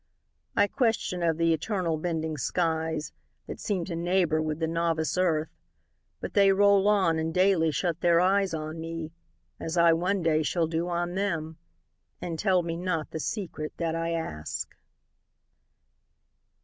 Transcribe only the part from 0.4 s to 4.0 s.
I question of th' eternal bending skies That seem to